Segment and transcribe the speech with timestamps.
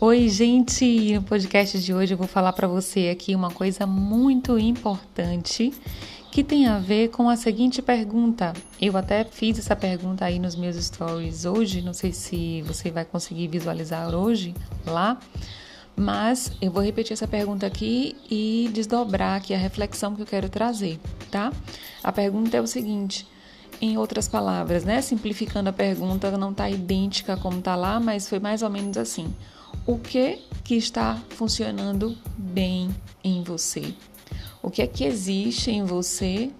[0.00, 1.14] Oi, gente!
[1.14, 5.72] No podcast de hoje eu vou falar para você aqui uma coisa muito importante
[6.32, 8.52] que tem a ver com a seguinte pergunta.
[8.82, 13.04] Eu até fiz essa pergunta aí nos meus stories hoje, não sei se você vai
[13.04, 14.52] conseguir visualizar hoje
[14.84, 15.16] lá,
[15.94, 20.48] mas eu vou repetir essa pergunta aqui e desdobrar aqui a reflexão que eu quero
[20.48, 20.98] trazer,
[21.30, 21.52] tá?
[22.02, 23.28] A pergunta é o seguinte:
[23.80, 25.00] em outras palavras, né?
[25.00, 29.32] Simplificando a pergunta, não está idêntica como está lá, mas foi mais ou menos assim
[29.86, 33.94] o que que está funcionando bem em você.
[34.62, 36.50] O que é que existe em você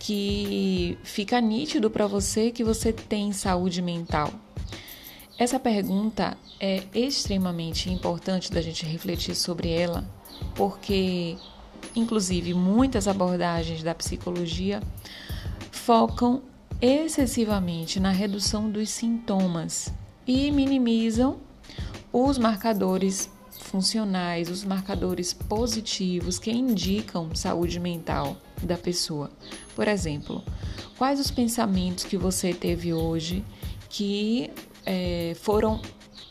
[0.00, 4.32] que fica nítido para você que você tem saúde mental?
[5.38, 10.04] Essa pergunta é extremamente importante da gente refletir sobre ela,
[10.54, 11.36] porque
[11.94, 14.82] inclusive muitas abordagens da psicologia
[15.70, 16.42] focam
[16.80, 19.92] excessivamente na redução dos sintomas
[20.26, 21.45] e minimizam
[22.18, 29.30] os marcadores funcionais, os marcadores positivos que indicam saúde mental da pessoa.
[29.74, 30.42] Por exemplo,
[30.96, 33.44] quais os pensamentos que você teve hoje
[33.90, 34.50] que
[34.86, 35.82] é, foram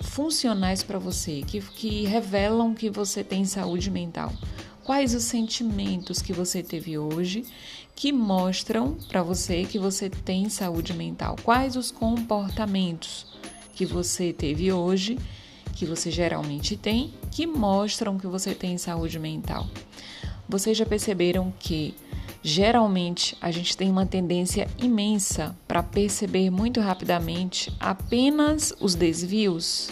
[0.01, 4.33] funcionais para você, que, que revelam que você tem saúde mental?
[4.83, 7.45] Quais os sentimentos que você teve hoje
[7.95, 11.35] que mostram para você que você tem saúde mental?
[11.43, 13.27] Quais os comportamentos
[13.75, 15.19] que você teve hoje
[15.75, 19.67] que você geralmente tem que mostram que você tem saúde mental.
[20.47, 21.93] Vocês já perceberam que
[22.41, 29.91] geralmente a gente tem uma tendência imensa para perceber muito rapidamente apenas os desvios,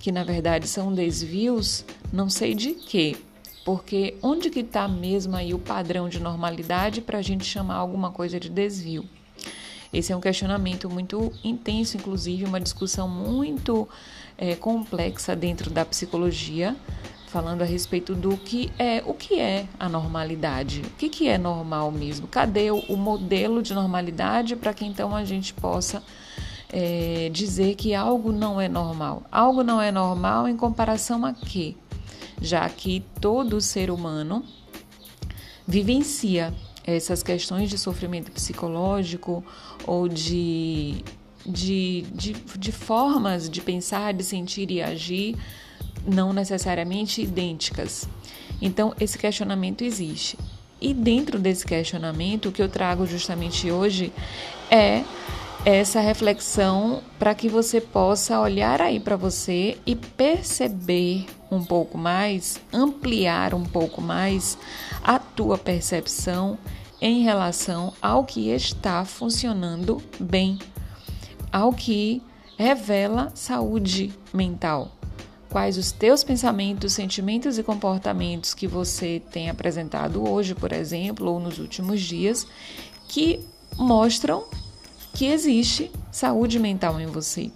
[0.00, 3.16] que na verdade são desvios não sei de quê,
[3.64, 8.10] porque onde que está mesmo aí o padrão de normalidade para a gente chamar alguma
[8.10, 9.04] coisa de desvio?
[9.92, 13.86] Esse é um questionamento muito intenso, inclusive uma discussão muito
[14.36, 16.76] é, complexa dentro da psicologia,
[17.28, 21.38] falando a respeito do que é o que é a normalidade, o que, que é
[21.38, 26.02] normal mesmo, cadê o, o modelo de normalidade para que então a gente possa
[26.72, 29.22] é, dizer que algo não é normal.
[29.30, 31.76] Algo não é normal em comparação a quê?
[32.40, 34.44] Já que todo ser humano
[35.66, 36.52] vivencia
[36.84, 39.44] essas questões de sofrimento psicológico
[39.86, 41.04] ou de,
[41.44, 45.36] de, de, de formas de pensar, de sentir e agir
[46.06, 48.08] não necessariamente idênticas.
[48.60, 50.38] Então, esse questionamento existe.
[50.80, 54.12] E dentro desse questionamento, o que eu trago justamente hoje
[54.70, 55.04] é
[55.64, 62.60] essa reflexão para que você possa olhar aí para você e perceber um pouco mais,
[62.72, 64.58] ampliar um pouco mais
[65.04, 66.58] a tua percepção
[67.00, 70.58] em relação ao que está funcionando bem,
[71.52, 72.22] ao que
[72.56, 74.90] revela saúde mental.
[75.50, 81.38] Quais os teus pensamentos, sentimentos e comportamentos que você tem apresentado hoje, por exemplo, ou
[81.38, 82.46] nos últimos dias,
[83.06, 83.40] que
[83.76, 84.44] mostram
[85.12, 87.50] que existe saúde mental em você.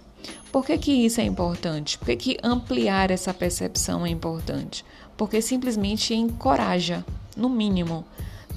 [0.51, 1.97] Por que, que isso é importante?
[1.97, 4.85] Por que, que ampliar essa percepção é importante?
[5.15, 8.05] Porque simplesmente encoraja, no mínimo,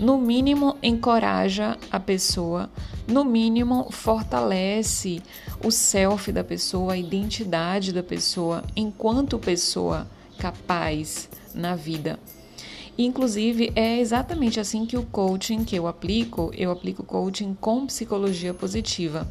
[0.00, 2.71] no mínimo encoraja a pessoa,
[3.06, 5.22] no mínimo fortalece
[5.62, 12.19] o self da pessoa, a identidade da pessoa enquanto pessoa capaz na vida.
[12.97, 18.55] Inclusive, é exatamente assim que o coaching que eu aplico, eu aplico coaching com psicologia
[18.55, 19.28] positiva.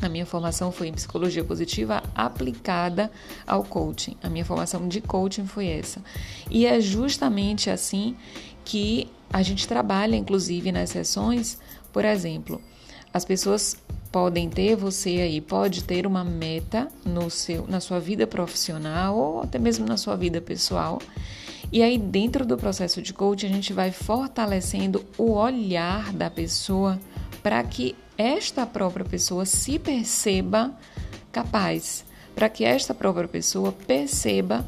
[0.00, 3.10] A minha formação foi em psicologia positiva aplicada
[3.44, 4.16] ao coaching.
[4.22, 6.00] A minha formação de coaching foi essa.
[6.48, 8.14] E é justamente assim
[8.64, 11.58] que a gente trabalha, inclusive, nas sessões.
[11.92, 12.60] Por exemplo,
[13.12, 13.76] as pessoas
[14.10, 19.42] podem ter, você aí pode ter uma meta no seu, na sua vida profissional ou
[19.42, 20.98] até mesmo na sua vida pessoal
[21.70, 26.98] e aí, dentro do processo de coaching, a gente vai fortalecendo o olhar da pessoa
[27.42, 30.72] para que esta própria pessoa se perceba
[31.30, 34.64] capaz, para que esta própria pessoa perceba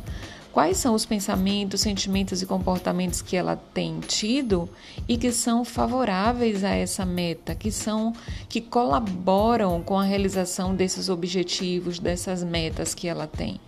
[0.52, 4.69] quais são os pensamentos, sentimentos e comportamentos que ela tem tido
[5.08, 8.12] e que são favoráveis a essa meta, que são
[8.49, 13.61] que colaboram com a realização desses objetivos, dessas metas que ela tem.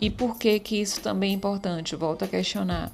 [0.00, 1.96] E por que que isso também é importante?
[1.96, 2.92] Volto a questionar.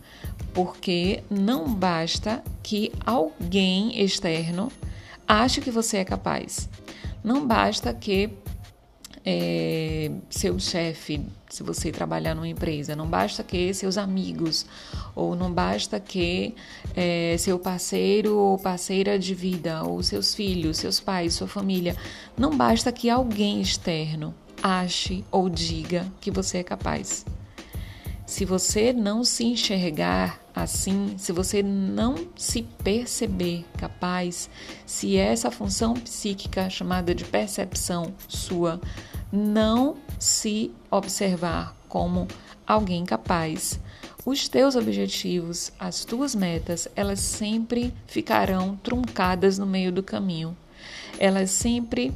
[0.54, 4.72] Porque não basta que alguém externo
[5.28, 6.68] ache que você é capaz.
[7.22, 8.30] Não basta que
[9.24, 14.66] é, seu chefe, se você trabalhar numa empresa, não basta que seus amigos,
[15.14, 16.54] ou não basta que
[16.94, 21.96] é, seu parceiro ou parceira de vida, ou seus filhos, seus pais, sua família,
[22.36, 27.24] não basta que alguém externo ache ou diga que você é capaz.
[28.26, 34.48] Se você não se enxergar assim, se você não se perceber capaz,
[34.86, 38.80] se essa função psíquica chamada de percepção sua
[39.34, 42.28] não se observar como
[42.66, 43.80] alguém capaz,
[44.24, 50.56] os teus objetivos, as tuas metas, elas sempre ficarão truncadas no meio do caminho.
[51.18, 52.12] Elas sempre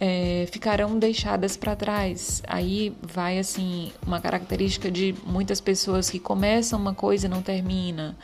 [0.00, 2.42] é, ficarão deixadas para trás.
[2.46, 8.16] Aí vai assim uma característica de muitas pessoas que começam uma coisa e não termina.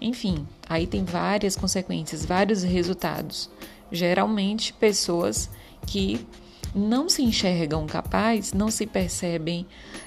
[0.00, 3.48] Enfim, aí tem várias consequências, vários resultados.
[3.92, 5.48] Geralmente pessoas
[5.86, 6.26] que
[6.74, 9.66] não se enxergam capazes, não se percebem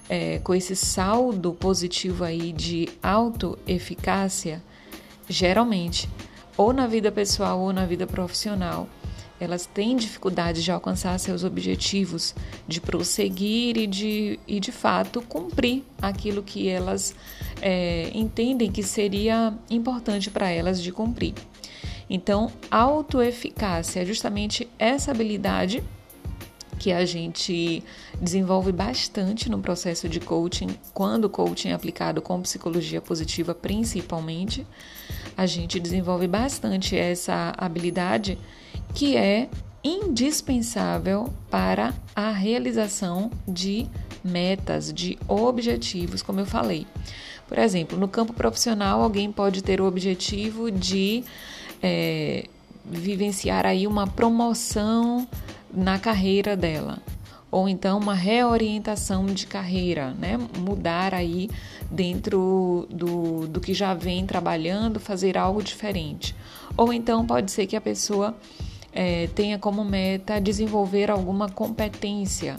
[0.10, 4.64] é, com esse saldo positivo aí de autoeficácia,
[5.30, 6.10] geralmente,
[6.58, 8.88] ou na vida pessoal ou na vida profissional,
[9.40, 12.34] elas têm dificuldade de alcançar seus objetivos,
[12.68, 17.14] de prosseguir e de, e de fato cumprir aquilo que elas
[17.62, 21.34] é, entendem que seria importante para elas de cumprir.
[22.10, 25.84] Então, autoeficácia é justamente essa habilidade
[26.80, 27.84] que a gente
[28.22, 34.66] desenvolve bastante no processo de coaching, quando o coaching é aplicado com psicologia positiva, principalmente,
[35.38, 38.38] a gente desenvolve bastante essa habilidade
[38.94, 39.50] que é
[39.84, 43.88] indispensável para a realização de
[44.24, 46.88] metas, de objetivos, como eu falei.
[47.48, 51.24] Por exemplo, no campo profissional, alguém pode ter o objetivo de
[51.84, 52.46] é,
[52.84, 55.28] vivenciar aí uma promoção
[55.76, 57.00] na carreira dela,
[57.52, 60.38] ou então uma reorientação de carreira, né?
[60.58, 61.50] Mudar aí
[61.90, 66.36] dentro do, do que já vem trabalhando, fazer algo diferente.
[66.76, 68.36] Ou então pode ser que a pessoa
[68.92, 72.58] é, tenha como meta desenvolver alguma competência,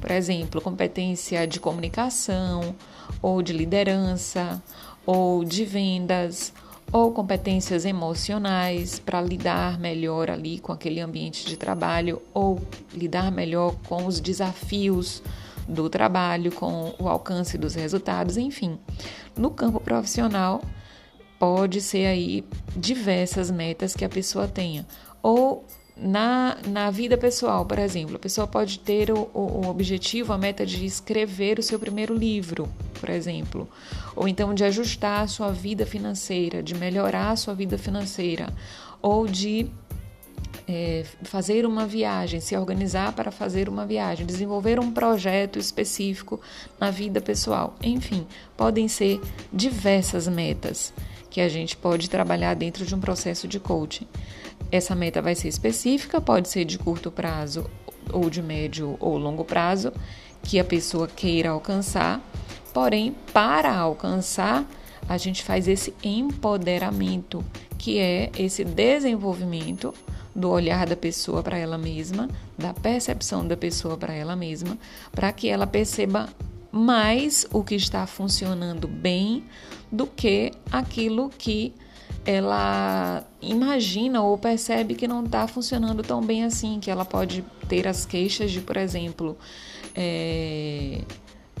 [0.00, 2.74] por exemplo, competência de comunicação,
[3.22, 4.62] ou de liderança,
[5.06, 6.52] ou de vendas,
[6.94, 12.62] ou competências emocionais para lidar melhor ali com aquele ambiente de trabalho, ou
[12.92, 15.20] lidar melhor com os desafios
[15.68, 18.78] do trabalho, com o alcance dos resultados, enfim.
[19.36, 20.62] No campo profissional,
[21.36, 22.44] pode ser aí
[22.76, 24.86] diversas metas que a pessoa tenha,
[25.20, 25.64] ou
[25.96, 30.66] na, na vida pessoal, por exemplo, a pessoa pode ter o, o, objetivo, a meta
[30.66, 32.68] de escrever o seu primeiro livro,
[32.98, 33.68] por exemplo,
[34.16, 38.52] ou então de ajustar a sua vida financeira, de melhorar a sua vida financeira,
[39.00, 39.70] ou de
[40.66, 46.40] é, fazer uma viagem, se organizar para fazer uma viagem, desenvolver um projeto específico
[46.80, 47.76] na vida pessoal.
[47.80, 48.26] Enfim,
[48.56, 49.20] podem ser
[49.52, 50.92] diversas metas
[51.34, 54.06] que a gente pode trabalhar dentro de um processo de coaching.
[54.70, 57.68] Essa meta vai ser específica, pode ser de curto prazo
[58.12, 59.92] ou de médio ou longo prazo,
[60.44, 62.20] que a pessoa queira alcançar.
[62.72, 64.64] Porém, para alcançar,
[65.08, 67.44] a gente faz esse empoderamento,
[67.76, 69.92] que é esse desenvolvimento
[70.36, 74.78] do olhar da pessoa para ela mesma, da percepção da pessoa para ela mesma,
[75.10, 76.28] para que ela perceba
[76.74, 79.44] mais o que está funcionando bem
[79.92, 81.72] do que aquilo que
[82.26, 87.86] ela imagina ou percebe que não está funcionando tão bem assim, que ela pode ter
[87.86, 89.38] as queixas de, por exemplo,
[89.94, 91.02] é,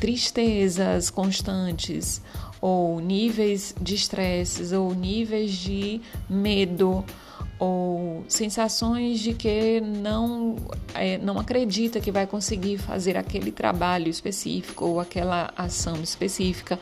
[0.00, 2.20] tristezas constantes,
[2.60, 7.04] ou níveis de estresse, ou níveis de medo,
[7.58, 10.56] ou sensações de que não,
[10.94, 16.78] é, não acredita que vai conseguir fazer aquele trabalho específico ou aquela ação específica.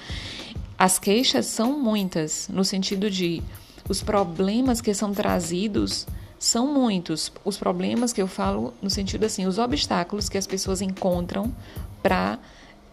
[0.79, 3.43] As queixas são muitas, no sentido de
[3.89, 6.07] os problemas que são trazidos
[6.39, 7.33] são muitos.
[7.45, 11.55] Os problemas que eu falo no sentido assim, os obstáculos que as pessoas encontram
[12.03, 12.39] para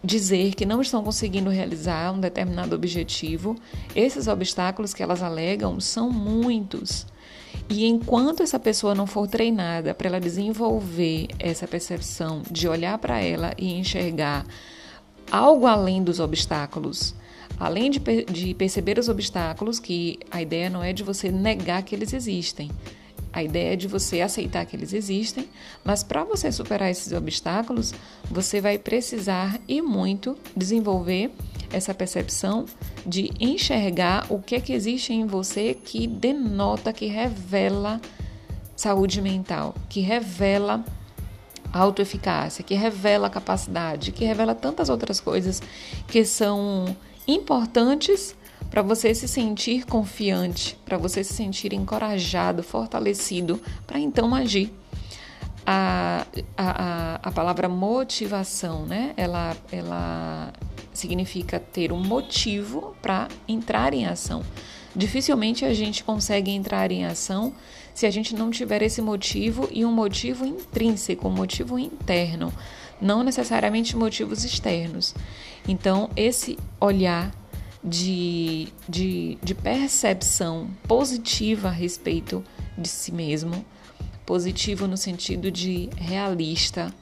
[0.02, 3.56] dizer que não estão conseguindo realizar um determinado objetivo,
[3.94, 7.06] esses obstáculos que elas alegam são muitos.
[7.70, 13.20] E enquanto essa pessoa não for treinada para ela desenvolver essa percepção de olhar para
[13.20, 14.44] ela e enxergar
[15.30, 17.14] algo além dos obstáculos,
[17.60, 21.94] além de, de perceber os obstáculos, que a ideia não é de você negar que
[21.94, 22.72] eles existem,
[23.32, 25.48] a ideia é de você aceitar que eles existem,
[25.84, 27.94] mas para você superar esses obstáculos,
[28.30, 31.30] você vai precisar e muito desenvolver
[31.72, 32.64] essa percepção
[33.06, 38.00] de enxergar o que é que existe em você que denota, que revela
[38.74, 40.84] saúde mental, que revela
[41.72, 45.62] autoeficácia, que revela capacidade, que revela tantas outras coisas
[46.08, 46.96] que são
[47.28, 48.34] importantes
[48.70, 54.72] para você se sentir confiante, para você se sentir encorajado, fortalecido, para então agir.
[55.66, 59.12] A, a, a, palavra motivação, né?
[59.16, 60.52] Ela, ela
[60.92, 64.42] significa ter um motivo para entrar em ação.
[64.96, 67.52] Dificilmente a gente consegue entrar em ação
[67.94, 72.52] se a gente não tiver esse motivo e um motivo intrínseco, um motivo interno,
[73.00, 75.14] não necessariamente motivos externos.
[75.68, 77.30] Então, esse olhar
[77.82, 82.44] de, de, de percepção positiva a respeito
[82.76, 83.64] de si mesmo,
[84.26, 86.94] positivo no sentido de realista,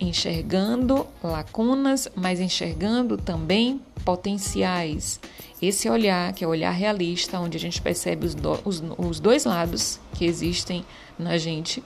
[0.00, 5.20] enxergando lacunas, mas enxergando também potenciais.
[5.60, 9.20] Esse olhar, que é o olhar realista, onde a gente percebe os, do, os, os
[9.20, 10.84] dois lados que existem
[11.18, 11.82] na gente,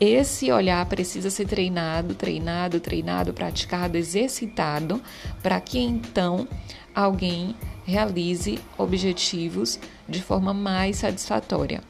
[0.00, 5.00] esse olhar precisa ser treinado, treinado, treinado, praticado, exercitado,
[5.42, 6.48] para que então
[6.94, 11.82] alguém realize objetivos de forma mais satisfatória.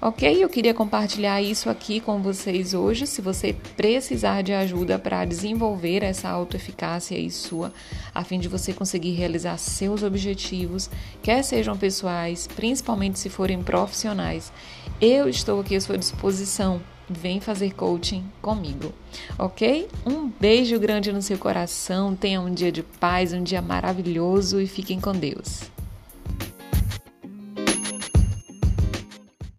[0.00, 0.42] Ok?
[0.42, 3.06] Eu queria compartilhar isso aqui com vocês hoje.
[3.06, 7.72] Se você precisar de ajuda para desenvolver essa autoeficácia aí sua,
[8.14, 10.90] a fim de você conseguir realizar seus objetivos,
[11.22, 14.52] quer sejam pessoais, principalmente se forem profissionais,
[15.00, 16.82] eu estou aqui à sua disposição.
[17.08, 18.92] Vem fazer coaching comigo,
[19.38, 19.88] ok?
[20.06, 24.66] Um beijo grande no seu coração, tenha um dia de paz, um dia maravilhoso e
[24.66, 25.73] fiquem com Deus.